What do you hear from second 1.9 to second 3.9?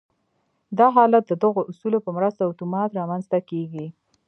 په مرسته اتومات رامنځته کېږي